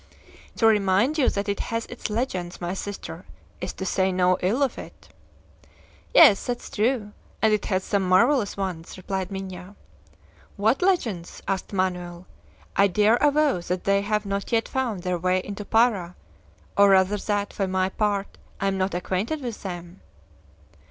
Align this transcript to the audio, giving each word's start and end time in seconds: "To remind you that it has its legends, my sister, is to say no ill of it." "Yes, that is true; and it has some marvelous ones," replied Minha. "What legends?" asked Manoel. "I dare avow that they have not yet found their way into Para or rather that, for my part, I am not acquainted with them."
"To 0.55 0.65
remind 0.65 1.19
you 1.19 1.29
that 1.29 1.47
it 1.47 1.59
has 1.59 1.85
its 1.85 2.09
legends, 2.09 2.59
my 2.59 2.73
sister, 2.73 3.23
is 3.59 3.71
to 3.73 3.85
say 3.85 4.11
no 4.11 4.35
ill 4.41 4.63
of 4.63 4.79
it." 4.79 5.09
"Yes, 6.11 6.43
that 6.47 6.59
is 6.59 6.71
true; 6.71 7.11
and 7.39 7.53
it 7.53 7.65
has 7.65 7.83
some 7.83 8.01
marvelous 8.01 8.57
ones," 8.57 8.97
replied 8.97 9.29
Minha. 9.29 9.75
"What 10.57 10.81
legends?" 10.81 11.43
asked 11.47 11.71
Manoel. 11.71 12.25
"I 12.75 12.87
dare 12.87 13.17
avow 13.17 13.59
that 13.59 13.83
they 13.83 14.01
have 14.01 14.25
not 14.25 14.51
yet 14.51 14.67
found 14.67 15.03
their 15.03 15.19
way 15.19 15.37
into 15.43 15.63
Para 15.65 16.15
or 16.75 16.89
rather 16.89 17.17
that, 17.17 17.53
for 17.53 17.67
my 17.67 17.87
part, 17.89 18.39
I 18.59 18.69
am 18.69 18.79
not 18.79 18.95
acquainted 18.95 19.41
with 19.41 19.61
them." 19.61 20.01